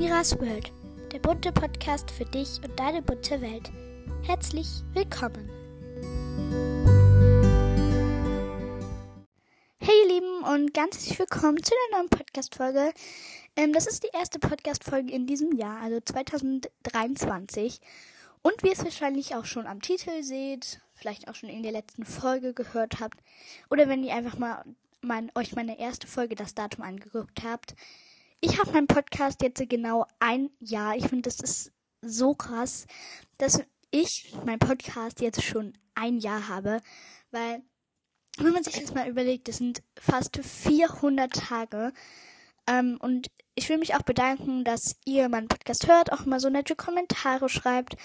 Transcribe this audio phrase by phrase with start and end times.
[0.00, 0.72] Miras World,
[1.12, 3.70] der bunte Podcast für dich und deine bunte Welt.
[4.22, 5.46] Herzlich willkommen.
[9.78, 12.94] Hey ihr Lieben und ganz herzlich willkommen zu der neuen Podcast-Folge.
[13.56, 17.78] Ähm, das ist die erste Podcast-Folge in diesem Jahr, also 2023.
[18.40, 21.72] Und wie ihr es wahrscheinlich auch schon am Titel seht, vielleicht auch schon in der
[21.72, 23.18] letzten Folge gehört habt,
[23.68, 24.64] oder wenn ihr einfach mal
[25.02, 27.74] mein, euch meine erste Folge, das Datum angeguckt habt,
[28.40, 30.96] ich habe meinen Podcast jetzt genau ein Jahr.
[30.96, 31.72] Ich finde, das ist
[32.02, 32.86] so krass,
[33.38, 36.80] dass ich meinen Podcast jetzt schon ein Jahr habe,
[37.30, 37.62] weil
[38.38, 41.92] wenn man sich das mal überlegt, das sind fast 400 Tage.
[42.66, 46.48] Ähm, und ich will mich auch bedanken, dass ihr meinen Podcast hört, auch mal so
[46.48, 47.96] nette Kommentare schreibt.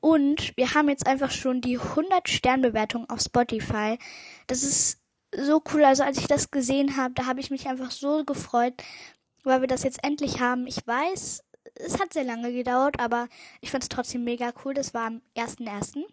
[0.00, 3.98] Und wir haben jetzt einfach schon die 100 Sternbewertung auf Spotify.
[4.46, 5.00] Das ist
[5.34, 5.84] so cool.
[5.84, 8.74] Also als ich das gesehen habe, da habe ich mich einfach so gefreut,
[9.42, 10.66] weil wir das jetzt endlich haben.
[10.66, 11.42] Ich weiß,
[11.74, 13.28] es hat sehr lange gedauert, aber
[13.60, 14.74] ich fand es trotzdem mega cool.
[14.74, 16.04] Das war am 1.1.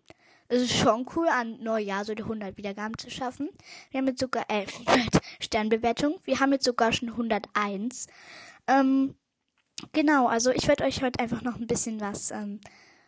[0.47, 3.49] Es ist schon cool, an Neujahr so die 100 Wiedergaben zu schaffen.
[3.91, 6.17] Wir haben jetzt sogar, äh, 100 Sternbewertungen.
[6.23, 8.07] Wir haben jetzt sogar schon 101.
[8.67, 9.15] Ähm,
[9.91, 12.59] genau, also ich werde euch heute einfach noch ein bisschen was ähm,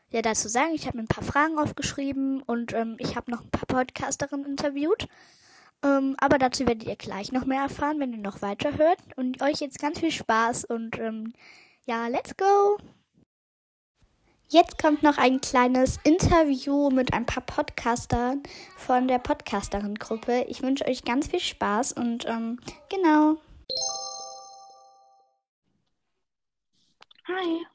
[0.09, 0.73] ja, dazu sagen.
[0.75, 4.45] Ich habe mir ein paar Fragen aufgeschrieben und ähm, ich habe noch ein paar Podcasterinnen
[4.45, 5.08] interviewt.
[5.83, 8.99] Ähm, aber dazu werdet ihr gleich noch mehr erfahren, wenn ihr noch weiter hört.
[9.15, 11.33] Und euch jetzt ganz viel Spaß und ähm,
[11.85, 12.77] ja, let's go!
[14.53, 18.43] Jetzt kommt noch ein kleines Interview mit ein paar Podcastern
[18.75, 20.45] von der Podcasterin-Gruppe.
[20.49, 23.38] Ich wünsche euch ganz viel Spaß und ähm, genau.
[27.27, 27.66] Hi.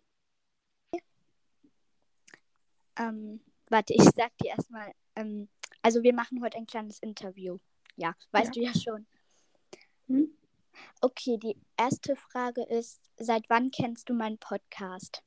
[2.98, 5.48] Ähm, warte, ich sag dir erstmal, ähm,
[5.80, 7.58] also wir machen heute ein kleines Interview.
[7.96, 8.62] Ja, weißt ja.
[8.62, 9.06] du ja schon.
[10.08, 10.30] Hm?
[11.00, 15.22] Okay, die erste Frage ist, seit wann kennst du meinen Podcast?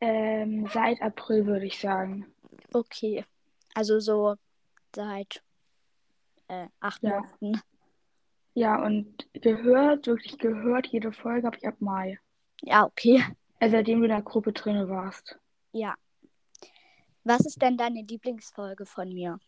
[0.00, 2.32] Ähm, seit April würde ich sagen.
[2.72, 3.24] Okay,
[3.74, 4.36] also so
[4.94, 5.42] seit
[6.48, 7.20] äh, acht Ja.
[7.20, 7.60] Monaten.
[8.54, 12.18] Ja, und gehört, wirklich gehört, jede Folge habe ich ab Mai.
[12.62, 13.24] Ja, okay.
[13.60, 15.38] Also seitdem du in der Gruppe drin warst.
[15.72, 15.94] Ja.
[17.22, 19.38] Was ist denn deine Lieblingsfolge von mir?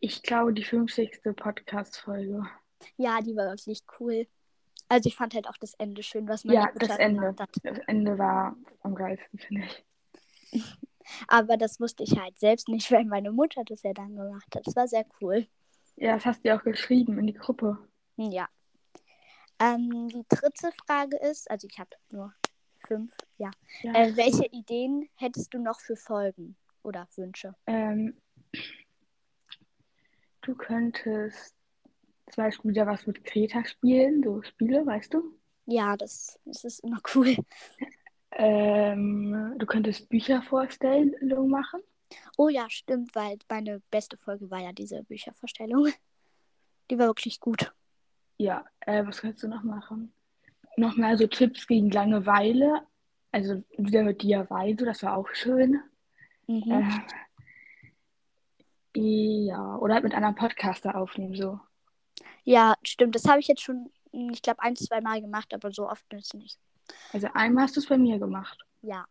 [0.00, 1.22] Ich glaube, die 50.
[1.34, 2.44] Podcast-Folge.
[2.96, 4.26] Ja, die war wirklich cool.
[4.88, 7.34] Also ich fand halt auch das Ende schön, was meine Ja, das Ende.
[7.38, 7.50] hat.
[7.62, 9.84] Das Ende war am geilsten, finde ich.
[11.26, 14.66] Aber das wusste ich halt selbst nicht, weil meine Mutter das ja dann gemacht hat.
[14.66, 15.46] Das war sehr cool.
[15.96, 17.78] Ja, das hast du ja auch geschrieben in die Gruppe.
[18.16, 18.48] Ja.
[19.58, 22.32] Ähm, die dritte Frage ist, also ich habe nur
[22.86, 23.50] fünf, ja.
[23.82, 23.92] Ja.
[23.94, 27.54] Äh, welche Ideen hättest du noch für Folgen oder Wünsche?
[27.66, 28.16] Ähm,
[30.48, 31.54] du könntest
[32.30, 35.38] zum Beispiel wieder was mit Kreta spielen, so Spiele, weißt du?
[35.66, 37.36] Ja, das, das ist immer cool.
[38.32, 41.80] Ähm, du könntest Büchervorstellungen machen.
[42.36, 45.88] Oh ja, stimmt, weil meine beste Folge war ja diese Büchervorstellung.
[46.90, 47.72] Die war wirklich gut.
[48.38, 50.12] Ja, äh, was kannst du noch machen?
[50.76, 52.86] Nochmal so Tipps gegen Langeweile.
[53.32, 55.80] Also wieder mit DIY, so, das war auch schön.
[56.46, 56.70] Mhm.
[56.70, 57.27] Äh,
[58.94, 61.60] ja, oder halt mit einem Podcaster aufnehmen, so.
[62.44, 63.14] Ja, stimmt.
[63.14, 66.10] Das habe ich jetzt schon, hm, ich glaube, ein, zwei Mal gemacht, aber so oft
[66.14, 66.58] ist es nicht.
[67.12, 68.58] Also einmal hast du es bei mir gemacht.
[68.82, 69.06] Ja.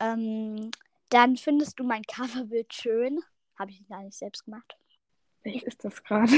[0.00, 0.70] Ähm,
[1.10, 3.20] dann findest du mein Coverbild schön.
[3.58, 4.76] Habe ich gar nicht selbst gemacht.
[5.42, 6.32] Welches ist das gerade?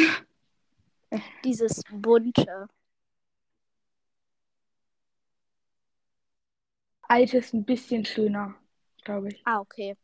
[1.44, 2.68] Dieses bunte.
[7.02, 8.54] Alte ist ein bisschen schöner,
[9.02, 9.42] glaube ich.
[9.46, 9.96] Ah, okay.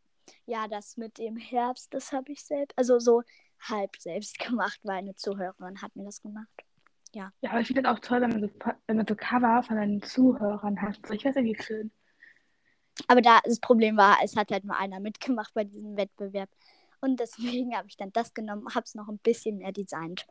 [0.47, 3.23] Ja, das mit dem Herbst, das habe ich selbst, also so
[3.61, 6.49] halb selbst gemacht, weil eine Zuhörerin hat mir das gemacht.
[7.15, 8.51] Ja, aber ich finde das auch toll, wenn man so,
[8.87, 10.99] wenn man so Cover von deinen Zuhörern hat.
[11.07, 11.91] So, ich weiß nicht, wie schön.
[13.09, 16.49] Aber da das Problem war, es hat halt nur einer mitgemacht bei diesem Wettbewerb.
[17.01, 20.27] Und deswegen habe ich dann das genommen, habe es noch ein bisschen mehr designt.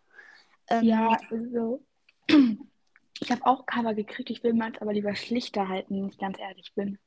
[0.70, 1.86] Ähm, Ja, also
[2.28, 4.30] ich habe auch Cover gekriegt.
[4.30, 6.98] Ich will meins aber lieber schlichter halten, wenn ich ganz ehrlich bin.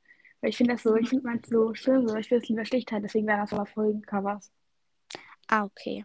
[0.41, 2.65] Weil ich finde das so, ich finde meins so schön, so ich will es lieber
[2.65, 4.53] schlicht halten, deswegen wären das aber Folgencovers.
[5.49, 6.05] Ah, okay.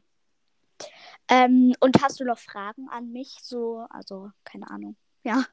[1.27, 3.37] Ähm, und hast du noch Fragen an mich?
[3.41, 4.95] So, also, keine Ahnung.
[5.23, 5.45] Ja.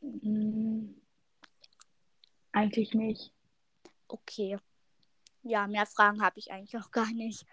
[0.00, 0.94] Mm,
[2.52, 3.32] Eigentlich nicht.
[4.08, 4.58] Okay.
[5.42, 7.46] Ja, mehr Fragen habe ich eigentlich auch gar nicht.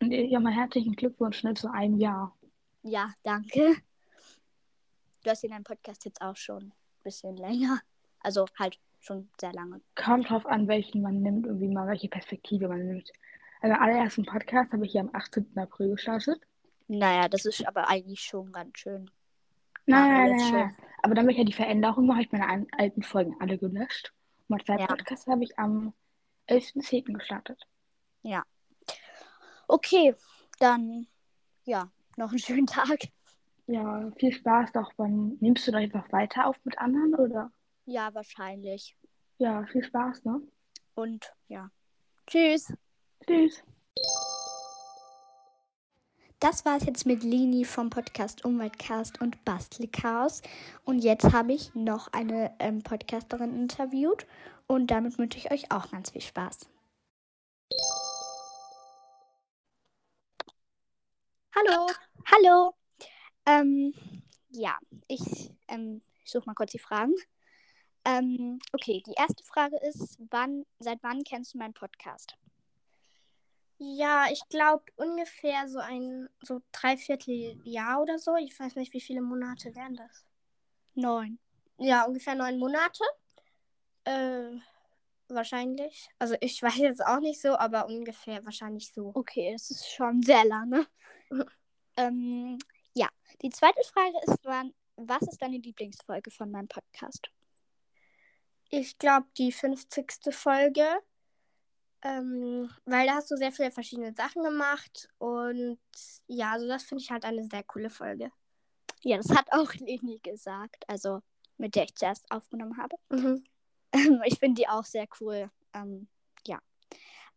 [0.00, 2.36] Und ja, mal herzlichen Glückwunsch ne, zu einem Jahr.
[2.82, 3.76] Ja, danke.
[5.24, 6.72] Du hast in deinem Podcast jetzt auch schon ein
[7.02, 7.80] bisschen länger.
[8.20, 9.80] Also halt schon sehr lange.
[9.94, 13.12] Kommt drauf an, welchen man nimmt und wie man, welche Perspektive man nimmt.
[13.60, 15.56] Also den allerersten Podcast habe ich hier am 18.
[15.56, 16.40] April gestartet.
[16.86, 19.10] Naja, das ist aber eigentlich schon ganz schön
[19.88, 20.76] Nein, Ja, nein.
[21.02, 24.12] Aber damit ich ja die Veränderung mache, habe ich meine alten Folgen alle gelöscht.
[24.48, 24.86] Und zwei Ja.
[24.86, 25.94] Podcasts habe ich am
[26.48, 27.12] 11.10.
[27.14, 27.66] gestartet.
[28.22, 28.44] Ja.
[29.66, 30.14] Okay,
[30.58, 31.06] dann
[31.64, 32.98] ja, noch einen schönen Tag.
[33.66, 35.36] Ja, viel Spaß doch beim.
[35.40, 37.50] Nimmst du doch jetzt noch weiter auf mit anderen oder?
[37.90, 38.94] Ja, wahrscheinlich.
[39.38, 40.42] Ja, viel Spaß, ne?
[40.94, 41.70] Und ja.
[42.26, 42.70] Tschüss.
[43.26, 43.62] Tschüss.
[46.38, 50.42] Das war es jetzt mit Lini vom Podcast Umweltcast und Bastelchaos.
[50.84, 54.26] Und jetzt habe ich noch eine ähm, Podcasterin interviewt.
[54.66, 56.68] Und damit wünsche ich euch auch ganz viel Spaß.
[61.56, 61.86] Hallo.
[62.26, 62.74] Hallo.
[63.46, 63.94] Ähm,
[64.50, 64.76] ja,
[65.06, 67.14] ich ähm, suche mal kurz die Fragen.
[68.08, 72.34] Ähm, okay, die erste Frage ist, wann, seit wann kennst du meinen Podcast?
[73.76, 78.34] Ja, ich glaube ungefähr so ein so dreiviertel Jahr oder so.
[78.36, 80.24] Ich weiß nicht, wie viele Monate wären das.
[80.94, 81.38] Neun.
[81.76, 83.04] Ja, ungefähr neun Monate.
[84.04, 84.56] Äh,
[85.28, 86.08] wahrscheinlich.
[86.18, 89.12] Also ich weiß jetzt auch nicht so, aber ungefähr wahrscheinlich so.
[89.14, 90.86] Okay, das ist schon sehr lange.
[91.98, 92.58] ähm,
[92.94, 93.08] ja,
[93.42, 97.30] die zweite Frage ist, wann, was ist deine Lieblingsfolge von meinem Podcast?
[98.68, 100.32] Ich glaube die 50.
[100.32, 100.86] Folge.
[102.02, 105.80] Ähm, weil da hast du sehr viele verschiedene Sachen gemacht und
[106.28, 108.30] ja, also das finde ich halt eine sehr coole Folge.
[109.02, 111.20] Ja, das hat auch Leni gesagt, also
[111.56, 112.96] mit der ich zuerst aufgenommen habe.
[113.08, 113.44] Mhm.
[114.24, 115.50] ich finde die auch sehr cool.
[115.74, 116.06] Ähm,
[116.46, 116.60] ja.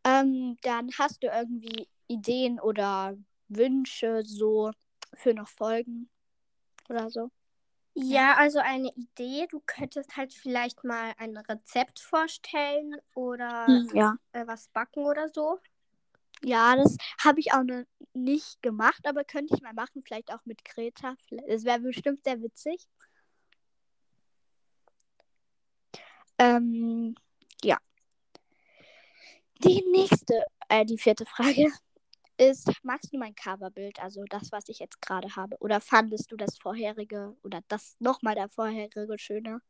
[0.04, 3.18] Ähm, dann hast du irgendwie Ideen oder
[3.48, 4.72] Wünsche so
[5.14, 6.10] für noch Folgen
[6.88, 7.32] oder so?
[7.94, 9.48] Ja, also eine Idee.
[9.50, 14.16] Du könntest halt vielleicht mal ein Rezept vorstellen oder Ja.
[14.32, 15.60] äh, was backen oder so.
[16.44, 17.84] Ja, das habe ich auch noch
[18.14, 21.16] nicht gemacht, aber könnte ich mal machen, vielleicht auch mit Greta.
[21.48, 22.88] Das wäre bestimmt sehr witzig.
[26.40, 27.14] Ähm,
[27.64, 27.78] ja.
[29.64, 31.72] Die nächste, äh, die vierte Frage
[32.42, 35.58] ist, magst du mein Coverbild, also das, was ich jetzt gerade habe?
[35.60, 39.62] Oder fandest du das vorherige oder das nochmal der vorherige schöner?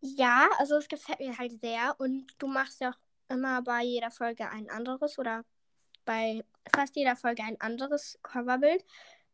[0.00, 2.98] Ja, also es gefällt mir halt sehr und du machst ja auch
[3.28, 5.44] immer bei jeder Folge ein anderes oder
[6.06, 6.42] bei
[6.74, 8.82] fast jeder Folge ein anderes Coverbild.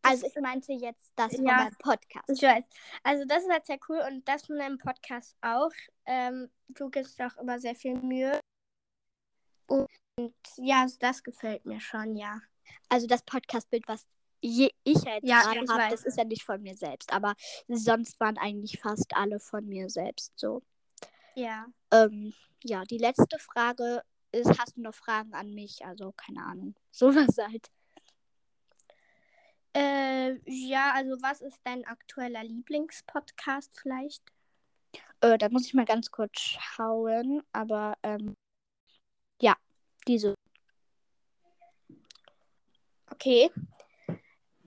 [0.02, 1.56] Also ich meinte jetzt das von Ja.
[1.56, 2.28] meinem Podcast.
[2.28, 2.64] Ich weiß.
[3.05, 5.70] Also das ist halt sehr cool und das von deinem Podcast auch.
[6.05, 8.40] Ähm, du gibst auch immer sehr viel Mühe.
[9.69, 9.88] Und
[10.56, 12.40] ja, also das gefällt mir schon, ja.
[12.88, 14.06] Also das Podcastbild, was
[14.40, 17.12] je, ich jetzt Ja, gerade habe, das ist ja nicht von mir selbst.
[17.12, 17.34] Aber
[17.68, 20.62] sonst waren eigentlich fast alle von mir selbst so.
[21.34, 21.66] Ja.
[21.92, 22.32] Ähm,
[22.62, 24.02] ja, die letzte Frage
[24.32, 25.84] ist, hast du noch Fragen an mich?
[25.84, 26.74] Also keine Ahnung.
[26.90, 27.70] Sowas halt.
[29.74, 34.22] Äh, ja, also was ist dein aktueller Lieblingspodcast vielleicht?
[35.20, 37.42] Äh, da muss ich mal ganz kurz schauen.
[37.52, 38.34] Aber ähm,
[39.40, 39.54] ja,
[40.06, 40.34] diese.
[43.10, 43.50] Okay.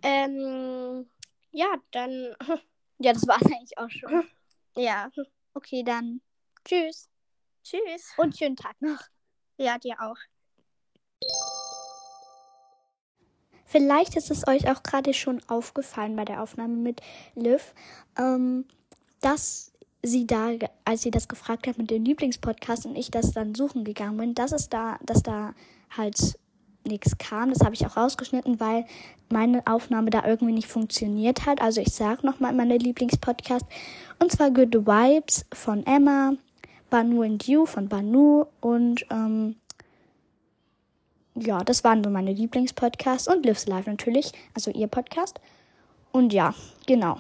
[0.02, 1.10] Ähm,
[1.52, 2.36] ja, dann,
[3.02, 4.28] Ja, das war es eigentlich auch schon.
[4.76, 5.10] ja.
[5.54, 6.22] Okay, dann
[6.66, 7.10] tschüss
[7.64, 8.14] Tschüss.
[8.18, 9.00] und schönen Tag noch.
[9.58, 10.18] Ja, dir auch.
[13.66, 17.02] Vielleicht ist es euch auch gerade schon aufgefallen bei der Aufnahme mit
[17.36, 17.74] Liv,
[18.18, 18.68] ähm,
[19.22, 20.52] dass sie da,
[20.86, 24.34] als sie das gefragt hat mit dem Lieblingspodcast und ich das dann suchen gegangen bin,
[24.34, 25.54] dass es da, dass da
[25.96, 26.38] halt
[26.86, 27.50] nichts kam.
[27.50, 28.86] Das habe ich auch rausgeschnitten, weil
[29.30, 31.62] meine Aufnahme da irgendwie nicht funktioniert hat.
[31.62, 33.66] Also ich sage nochmal meine Lieblingspodcast.
[34.20, 36.34] Und zwar Good Vibes von Emma,
[36.90, 39.56] Banu and You von Banu und ähm,
[41.36, 45.40] ja, das waren so meine Lieblingspodcasts und Lives Live natürlich, also ihr Podcast.
[46.12, 46.54] Und ja,
[46.86, 47.20] genau.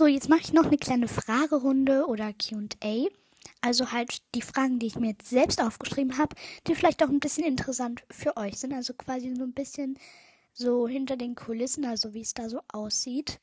[0.00, 3.08] So, jetzt mache ich noch eine kleine Fragerunde oder QA.
[3.60, 6.34] Also halt die Fragen, die ich mir jetzt selbst aufgeschrieben habe,
[6.66, 8.72] die vielleicht auch ein bisschen interessant für euch sind.
[8.72, 9.98] Also quasi so ein bisschen
[10.54, 13.40] so hinter den Kulissen, also wie es da so aussieht.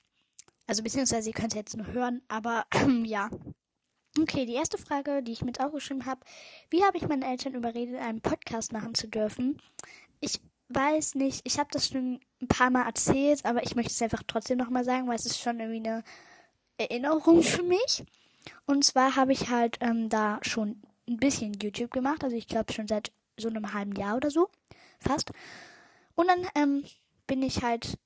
[0.66, 2.66] Also beziehungsweise ihr könnt es jetzt nur hören, aber
[3.04, 3.30] ja.
[4.20, 6.22] Okay, die erste Frage, die ich mit aufgeschrieben habe.
[6.72, 9.62] Wie habe ich meine Eltern überredet, einen Podcast machen zu dürfen?
[10.22, 14.02] Ich weiß nicht, ich habe das schon ein paar Mal erzählt, aber ich möchte es
[14.02, 16.04] einfach trotzdem nochmal sagen, weil es ist schon irgendwie eine
[16.78, 18.04] Erinnerung für mich.
[18.66, 22.74] Und zwar habe ich halt ähm, da schon ein bisschen YouTube gemacht, also ich glaube
[22.74, 24.50] schon seit so einem halben Jahr oder so,
[25.00, 25.32] fast.
[26.16, 26.84] Und dann ähm,
[27.28, 27.98] bin ich halt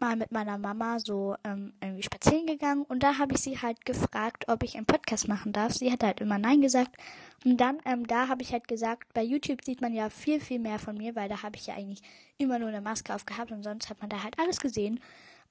[0.00, 3.84] mal mit meiner Mama so ähm, irgendwie spazieren gegangen und da habe ich sie halt
[3.84, 5.72] gefragt, ob ich einen Podcast machen darf.
[5.74, 6.96] Sie hat halt immer Nein gesagt.
[7.44, 10.58] Und dann, ähm, da habe ich halt gesagt, bei YouTube sieht man ja viel, viel
[10.58, 12.02] mehr von mir, weil da habe ich ja eigentlich
[12.36, 15.00] immer nur eine Maske aufgehabt und sonst hat man da halt alles gesehen.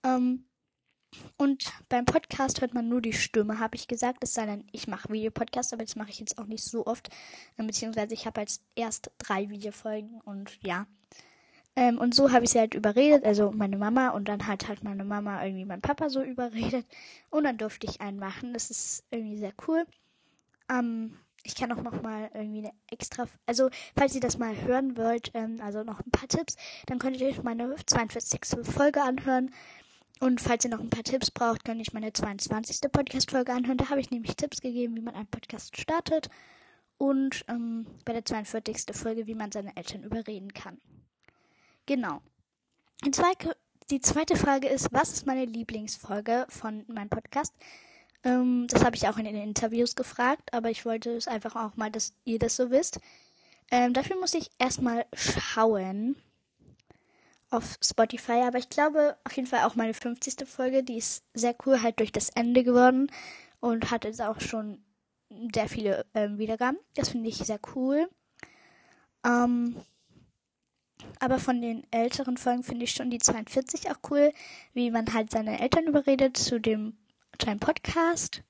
[0.04, 0.46] Ähm,
[1.38, 4.20] und beim Podcast hört man nur die Stimme, habe ich gesagt.
[4.24, 7.10] Es sei denn, ich mache Videopodcasts, aber das mache ich jetzt auch nicht so oft.
[7.58, 10.88] Ähm, beziehungsweise ich habe jetzt erst drei Videofolgen und ja.
[11.76, 14.84] Ähm, und so habe ich sie halt überredet, also meine Mama und dann hat halt
[14.84, 16.86] meine Mama irgendwie mein Papa so überredet
[17.30, 18.54] und dann durfte ich einen machen.
[18.54, 19.86] Das ist irgendwie sehr cool.
[20.70, 24.98] Ähm, ich kann auch noch mal irgendwie eine extra, also falls ihr das mal hören
[24.98, 28.66] wollt, ähm, also noch ein paar Tipps, dann könnt ihr euch meine 42.
[28.66, 29.52] Folge anhören.
[30.20, 32.92] Und falls ihr noch ein paar Tipps braucht, könnt ihr meine 22.
[32.92, 33.78] Podcast-Folge anhören.
[33.78, 36.30] Da habe ich nämlich Tipps gegeben, wie man einen Podcast startet.
[36.98, 38.96] Und ähm, bei der 42.
[38.96, 40.80] Folge, wie man seine Eltern überreden kann.
[41.86, 42.22] Genau.
[43.06, 43.56] Die zweite,
[43.92, 47.54] die zweite Frage ist, was ist meine Lieblingsfolge von meinem Podcast?
[48.24, 51.76] Ähm, das habe ich auch in den Interviews gefragt, aber ich wollte es einfach auch
[51.76, 53.00] mal, dass ihr das so wisst.
[53.70, 56.16] Ähm, dafür muss ich erstmal schauen
[57.50, 60.48] auf Spotify, aber ich glaube auf jeden Fall auch meine 50.
[60.48, 63.10] Folge, die ist sehr cool halt durch das Ende geworden
[63.60, 64.84] und hat jetzt auch schon
[65.54, 66.78] sehr viele ähm, Wiedergaben.
[66.96, 68.10] Das finde ich sehr cool.
[69.26, 69.76] Ähm,
[71.20, 74.32] aber von den älteren Folgen finde ich schon die 42 auch cool,
[74.74, 76.98] wie man halt seine Eltern überredet zu dem
[77.40, 78.44] zu einem Podcast.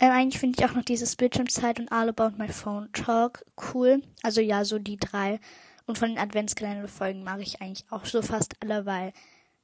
[0.00, 4.02] Ähm, eigentlich finde ich auch noch dieses Bildschirmzeit und All About My Phone Talk cool.
[4.22, 5.38] Also ja, so die drei.
[5.86, 9.12] Und von den Adventskalender-Folgen mag ich eigentlich auch so fast alle, weil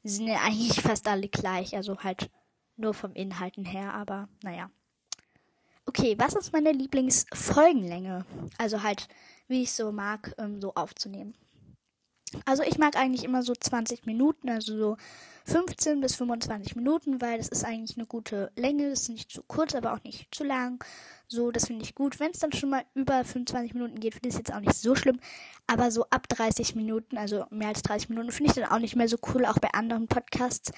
[0.03, 1.75] sie sind ja eigentlich fast alle gleich.
[1.77, 2.31] Also halt
[2.77, 4.71] nur vom Inhalten her, aber naja.
[5.87, 8.25] Okay, was ist meine Lieblingsfolgenlänge?
[8.59, 9.09] Also halt,
[9.49, 11.35] wie ich so mag, ähm, so aufzunehmen.
[12.45, 14.97] Also ich mag eigentlich immer so 20 Minuten, also so
[15.47, 18.91] 15 bis 25 Minuten, weil das ist eigentlich eine gute Länge.
[18.91, 20.85] Das ist nicht zu kurz, aber auch nicht zu lang.
[21.33, 22.19] So, das finde ich gut.
[22.19, 24.75] Wenn es dann schon mal über 25 Minuten geht, finde ich es jetzt auch nicht
[24.75, 25.21] so schlimm.
[25.69, 28.97] Aber so ab 30 Minuten, also mehr als 30 Minuten, finde ich dann auch nicht
[28.97, 30.73] mehr so cool, auch bei anderen Podcasts.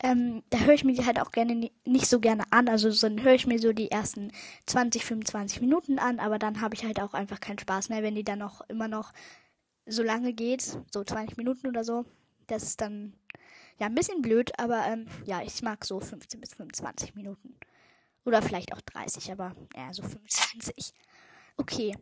[0.00, 2.68] Ähm, da höre ich mir die halt auch gerne nicht so gerne an.
[2.68, 4.30] Also dann höre ich mir so die ersten
[4.66, 8.14] 20, 25 Minuten an, aber dann habe ich halt auch einfach keinen Spaß mehr, wenn
[8.14, 9.12] die dann noch immer noch
[9.86, 12.04] so lange geht, so 20 Minuten oder so.
[12.46, 13.14] Das ist dann
[13.80, 17.56] ja ein bisschen blöd, aber ähm, ja, ich mag so 15 bis 25 Minuten.
[18.26, 20.92] Oder vielleicht auch 30, aber ja, so 25.
[21.56, 21.96] Okay.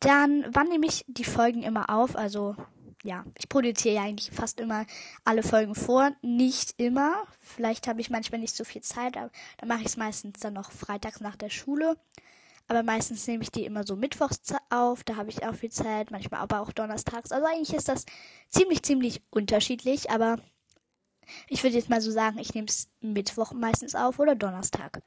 [0.00, 2.16] Dann, wann nehme ich die Folgen immer auf?
[2.16, 2.56] Also,
[3.04, 4.86] ja, ich produziere ja eigentlich fast immer
[5.24, 6.10] alle Folgen vor.
[6.20, 7.24] Nicht immer.
[7.40, 10.54] Vielleicht habe ich manchmal nicht so viel Zeit, aber dann mache ich es meistens dann
[10.54, 11.96] noch freitags nach der Schule.
[12.66, 14.40] Aber meistens nehme ich die immer so mittwochs
[14.70, 17.30] auf, da habe ich auch viel Zeit, manchmal aber auch donnerstags.
[17.30, 18.06] Also eigentlich ist das
[18.48, 20.38] ziemlich, ziemlich unterschiedlich, aber
[21.48, 25.02] ich würde jetzt mal so sagen, ich nehme es Mittwoch meistens auf oder Donnerstag.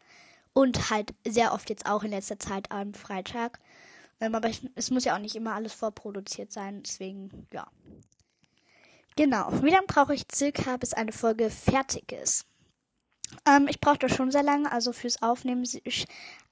[0.54, 3.60] Und halt sehr oft jetzt auch in letzter Zeit am Freitag.
[4.20, 7.68] Ähm, aber es muss ja auch nicht immer alles vorproduziert sein, deswegen, ja.
[9.16, 9.52] Genau.
[9.64, 12.46] Wie lange brauche ich circa, bis eine Folge fertig ist?
[13.46, 15.66] Ähm, ich brauche das schon sehr lange, also fürs Aufnehmen.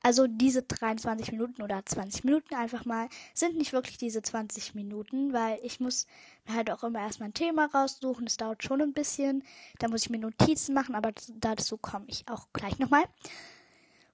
[0.01, 5.34] Also diese 23 Minuten oder 20 Minuten einfach mal sind nicht wirklich diese 20 Minuten,
[5.34, 6.05] weil ich muss
[6.53, 8.25] halt auch immer erstmal ein Thema raussuchen.
[8.25, 9.43] Das dauert schon ein bisschen.
[9.79, 13.03] Da muss ich mir Notizen machen, aber dazu komme ich auch gleich nochmal.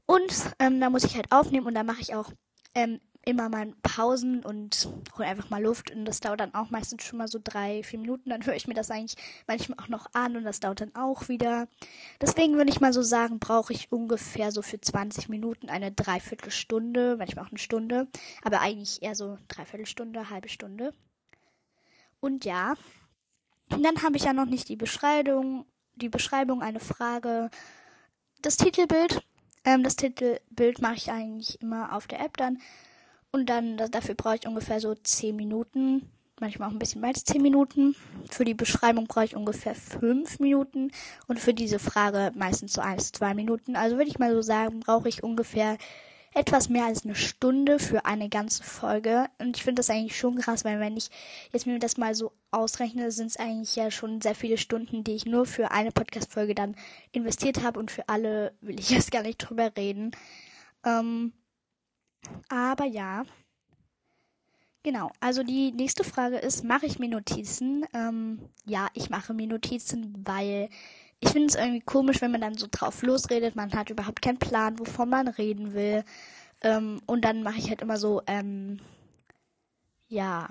[0.06, 2.32] Und ähm, da muss ich halt aufnehmen und da mache ich auch
[2.76, 5.92] ähm, immer mal Pausen und hole einfach mal Luft.
[5.92, 8.30] Und das dauert dann auch meistens schon mal so drei, vier Minuten.
[8.30, 9.16] Dann höre ich mir das eigentlich
[9.48, 11.68] manchmal auch noch an und das dauert dann auch wieder.
[12.20, 17.16] Deswegen würde ich mal so sagen, brauche ich ungefähr so für 20 Minuten eine Dreiviertelstunde,
[17.18, 18.08] manchmal auch eine Stunde.
[18.44, 20.94] Aber eigentlich eher so Dreiviertelstunde, halbe Stunde.
[22.22, 22.76] Und ja,
[23.70, 27.50] dann habe ich ja noch nicht die Beschreibung, die Beschreibung, eine Frage,
[28.42, 29.22] das Titelbild.
[29.66, 32.60] Ähm, das Titelbild mache ich eigentlich immer auf der App dann.
[33.32, 36.10] Und dann, dafür brauche ich ungefähr so 10 Minuten.
[36.40, 37.96] Manchmal auch ein bisschen mehr als 10 Minuten.
[38.30, 40.92] Für die Beschreibung brauche ich ungefähr 5 Minuten.
[41.28, 43.76] Und für diese Frage meistens so 1, 2 Minuten.
[43.76, 45.78] Also würde ich mal so sagen, brauche ich ungefähr
[46.34, 49.28] etwas mehr als eine Stunde für eine ganze Folge.
[49.38, 51.10] Und ich finde das eigentlich schon krass, weil wenn ich
[51.52, 55.16] jetzt mir das mal so ausrechne, sind es eigentlich ja schon sehr viele Stunden, die
[55.16, 56.76] ich nur für eine Podcast-Folge dann
[57.12, 57.80] investiert habe.
[57.80, 60.12] Und für alle will ich jetzt gar nicht drüber reden.
[60.86, 61.34] Ähm,
[62.50, 63.24] aber ja.
[64.84, 67.86] Genau, also die nächste Frage ist, mache ich mir Notizen?
[67.94, 70.70] Ähm, ja, ich mache mir Notizen, weil
[71.22, 74.40] ich finde es irgendwie komisch, wenn man dann so drauf losredet, man hat überhaupt keinen
[74.40, 76.04] Plan, wovon man reden will.
[76.62, 78.80] Ähm, und dann mache ich halt immer so, ähm,
[80.08, 80.50] ja,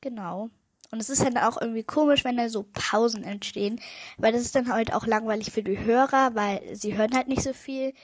[0.00, 0.50] genau.
[0.90, 3.80] Und es ist dann auch irgendwie komisch, wenn da so Pausen entstehen,
[4.18, 7.42] weil das ist dann halt auch langweilig für die Hörer, weil sie hören halt nicht
[7.42, 7.94] so viel.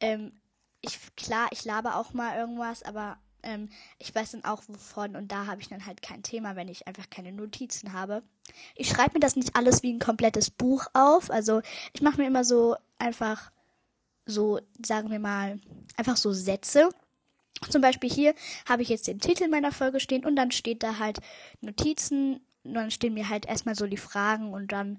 [0.00, 0.32] Ähm,
[0.82, 5.32] ich, klar, ich laber auch mal irgendwas, aber ähm, ich weiß dann auch wovon und
[5.32, 8.22] da habe ich dann halt kein Thema, wenn ich einfach keine Notizen habe.
[8.74, 11.30] Ich schreibe mir das nicht alles wie ein komplettes Buch auf.
[11.30, 11.62] Also
[11.92, 13.50] ich mache mir immer so einfach
[14.26, 15.60] so, sagen wir mal,
[15.96, 16.90] einfach so Sätze.
[17.70, 18.34] Zum Beispiel hier
[18.68, 21.20] habe ich jetzt den Titel meiner Folge stehen und dann steht da halt
[21.60, 24.98] Notizen und dann stehen mir halt erstmal so die Fragen und dann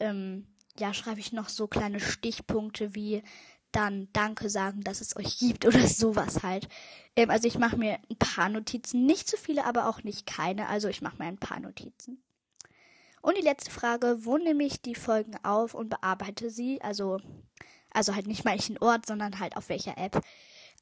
[0.00, 0.46] ähm,
[0.78, 3.22] ja schreibe ich noch so kleine Stichpunkte wie
[3.72, 6.68] dann Danke sagen, dass es euch gibt oder sowas halt.
[7.16, 10.68] Ähm, also ich mache mir ein paar Notizen, nicht zu viele, aber auch nicht keine.
[10.68, 12.22] Also ich mache mir ein paar Notizen.
[13.22, 16.82] Und die letzte Frage, wo nehme ich die Folgen auf und bearbeite sie?
[16.82, 17.18] Also,
[17.90, 20.22] also halt nicht mal welchen Ort, sondern halt auf welcher App.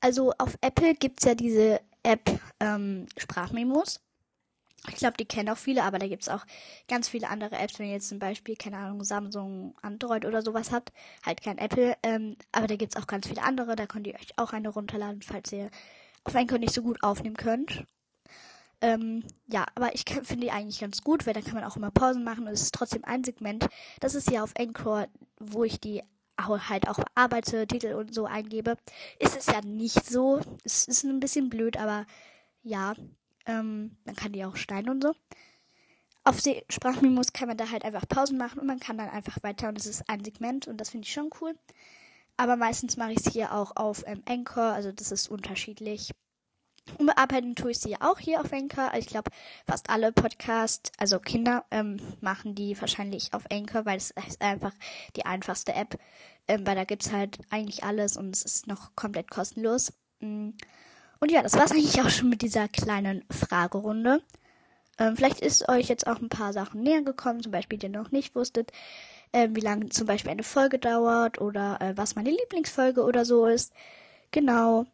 [0.01, 4.01] Also auf Apple gibt es ja diese App ähm, Sprachmemos.
[4.89, 6.45] Ich glaube, die kennen auch viele, aber da gibt es auch
[6.89, 10.73] ganz viele andere Apps, wenn ihr jetzt zum Beispiel, keine Ahnung, Samsung, Android oder sowas
[10.73, 10.93] habt,
[11.25, 14.15] halt kein Apple, ähm, aber da gibt es auch ganz viele andere, da könnt ihr
[14.15, 15.71] euch auch eine runterladen, falls ihr
[16.25, 17.85] auf Anchor nicht so gut aufnehmen könnt.
[18.81, 21.91] Ähm, ja, aber ich finde die eigentlich ganz gut, weil dann kann man auch immer
[21.91, 23.69] Pausen machen und es ist trotzdem ein Segment.
[24.01, 25.09] Das ist ja auf Anchor,
[25.39, 26.03] wo ich die
[26.39, 28.77] halt auch bearbeite, Titel und so eingebe.
[29.19, 30.41] Ist es ja nicht so.
[30.65, 32.07] Es ist ein bisschen blöd, aber
[32.63, 32.95] ja,
[33.51, 35.15] ähm, man kann die auch schneiden und so.
[36.23, 39.43] Auf die Sprachmemos kann man da halt einfach Pausen machen und man kann dann einfach
[39.43, 41.55] weiter und es ist ein Segment und das finde ich schon cool.
[42.37, 46.11] Aber meistens mache ich es hier auch auf ähm, Anchor, also das ist unterschiedlich.
[46.99, 48.93] Und bearbeiten tue ich sie auch hier auf Anchor.
[48.97, 49.31] Ich glaube,
[49.67, 54.73] fast alle Podcasts, also Kinder, ähm, machen die wahrscheinlich auf Anchor, weil es ist einfach
[55.17, 55.99] die einfachste App.
[56.49, 59.93] Ähm, weil da gibt es halt eigentlich alles und es ist noch komplett kostenlos.
[60.21, 60.51] Mm.
[61.21, 64.23] Und ja, das war es eigentlich auch schon mit dieser kleinen Fragerunde.
[64.99, 67.93] Ähm, vielleicht ist euch jetzt auch ein paar Sachen näher gekommen, zum Beispiel, die ihr
[67.93, 68.73] noch nicht wusstet,
[69.33, 73.47] äh, wie lange zum Beispiel eine Folge dauert oder äh, was meine Lieblingsfolge oder so
[73.47, 73.75] ist.
[74.31, 74.87] Genau.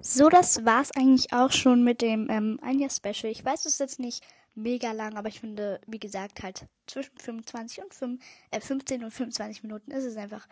[0.00, 3.30] So, das war's eigentlich auch schon mit dem ähm, Anja Special.
[3.30, 7.16] Ich weiß, es ist jetzt nicht mega lang, aber ich finde, wie gesagt, halt zwischen
[7.18, 10.46] 25 und 5, äh, 15 und 25 Minuten ist es einfach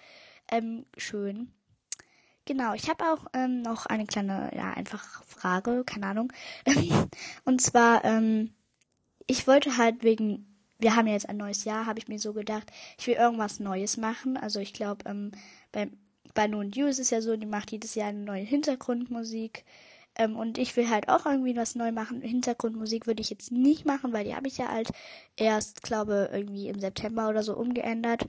[0.52, 1.50] ähm, schön.
[2.44, 6.32] Genau, ich habe auch ähm, noch eine kleine, ja, einfach Frage, keine Ahnung.
[7.44, 8.52] und zwar, ähm,
[9.26, 12.32] ich wollte halt wegen, wir haben ja jetzt ein neues Jahr, habe ich mir so
[12.32, 14.36] gedacht, ich will irgendwas Neues machen.
[14.36, 15.32] Also ich glaube, ähm,
[15.70, 15.92] beim
[16.34, 19.64] bei No You ist ja so, die macht jedes Jahr eine neue Hintergrundmusik.
[20.16, 22.20] Ähm, und ich will halt auch irgendwie was neu machen.
[22.20, 24.90] Hintergrundmusik würde ich jetzt nicht machen, weil die habe ich ja halt
[25.36, 28.22] erst, glaube irgendwie im September oder so umgeändert.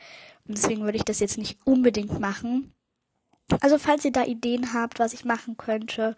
[0.48, 2.74] Und deswegen würde ich das jetzt nicht unbedingt machen.
[3.62, 6.16] Also falls ihr da Ideen habt, was ich machen könnte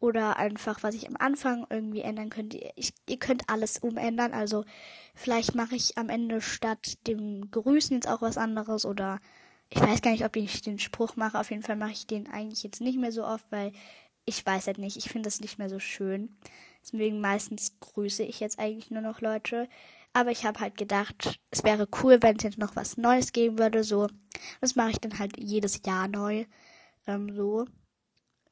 [0.00, 4.32] oder einfach, was ich am Anfang irgendwie ändern könnte, ich, ihr könnt alles umändern.
[4.32, 4.64] Also
[5.14, 9.20] vielleicht mache ich am Ende statt dem Grüßen jetzt auch was anderes oder
[9.70, 11.38] ich weiß gar nicht, ob ich den Spruch mache.
[11.38, 13.72] Auf jeden Fall mache ich den eigentlich jetzt nicht mehr so oft, weil
[14.28, 14.96] ich weiß halt nicht.
[14.96, 16.36] Ich finde das nicht mehr so schön.
[16.82, 19.68] Deswegen meistens grüße ich jetzt eigentlich nur noch Leute.
[20.12, 23.58] Aber ich habe halt gedacht, es wäre cool, wenn es jetzt noch was Neues geben
[23.58, 23.84] würde.
[23.84, 24.08] So,
[24.60, 26.44] das mache ich dann halt jedes Jahr neu.
[27.06, 27.66] Ähm, so.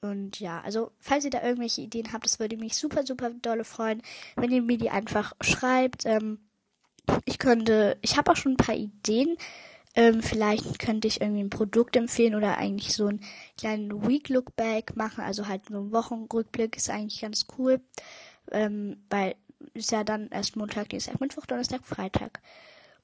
[0.01, 3.65] Und ja, also falls ihr da irgendwelche Ideen habt, das würde mich super, super dolle
[3.65, 4.03] freuen,
[4.37, 6.07] wenn ihr mir die einfach schreibt.
[6.07, 6.39] Ähm,
[7.25, 9.37] ich könnte, ich habe auch schon ein paar Ideen
[9.97, 13.21] ähm, vielleicht könnte ich irgendwie ein Produkt empfehlen oder eigentlich so einen
[13.59, 17.81] kleinen Week Look Back machen, also halt so ein Wochenrückblick ist eigentlich ganz cool,
[18.53, 19.35] ähm, weil
[19.75, 22.41] ist ja dann erst Montag, Dienstag, Mittwoch, Donnerstag, Freitag.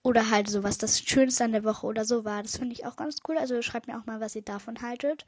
[0.03, 2.43] Oder halt so, was das Schönste an der Woche oder so war.
[2.43, 3.39] Das finde ich auch ganz cool.
[3.39, 5.27] Also schreibt mir auch mal, was ihr davon haltet.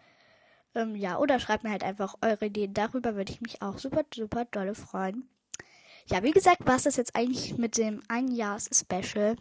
[0.75, 4.05] Ähm, ja, oder schreibt mir halt einfach eure Ideen darüber, würde ich mich auch super,
[4.13, 5.29] super dolle freuen.
[6.07, 9.37] Ja, wie gesagt, war es das jetzt eigentlich mit dem Einjahrs-Special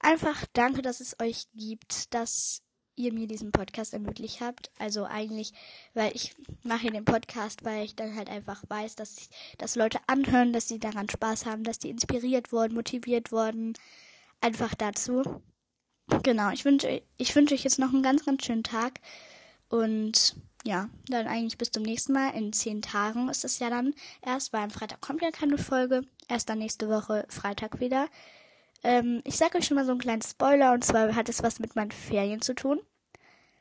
[0.00, 2.62] einfach danke, dass es euch gibt, dass
[2.98, 4.70] ihr mir diesen Podcast ermöglicht habt.
[4.78, 5.52] Also eigentlich,
[5.94, 6.34] weil ich
[6.64, 10.80] mache den Podcast, weil ich dann halt einfach weiß, dass, dass Leute anhören, dass sie
[10.80, 13.74] daran Spaß haben, dass die inspiriert wurden, motiviert wurden.
[14.40, 15.42] Einfach dazu.
[16.22, 19.00] Genau, ich wünsche ich wünsche euch jetzt noch einen ganz, ganz schönen Tag.
[19.68, 22.34] Und ja, dann eigentlich bis zum nächsten Mal.
[22.34, 26.02] In zehn Tagen ist es ja dann erst, weil am Freitag kommt ja keine Folge.
[26.28, 28.08] Erst dann nächste Woche Freitag wieder.
[28.84, 31.58] Ähm, ich sage euch schon mal so einen kleinen Spoiler und zwar hat es was
[31.58, 32.80] mit meinen Ferien zu tun.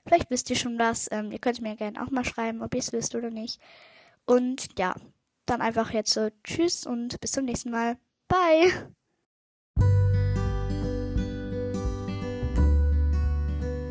[0.05, 1.07] Vielleicht wisst ihr schon was.
[1.11, 3.59] Ähm, ihr könnt mir gerne auch mal schreiben, ob ihr es wisst oder nicht.
[4.25, 4.95] Und ja,
[5.45, 7.97] dann einfach jetzt so Tschüss und bis zum nächsten Mal.
[8.27, 8.71] Bye!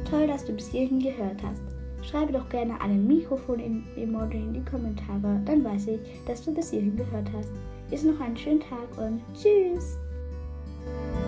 [0.08, 1.62] Toll, dass du bis hierhin gehört hast.
[2.08, 6.96] schreibe doch gerne einen Mikrofon-Emoji in die Kommentare, dann weiß ich, dass du bis hierhin
[6.96, 7.50] gehört hast.
[7.90, 9.98] Ist noch einen schönen Tag und tschüss!
[10.86, 11.25] Thank you.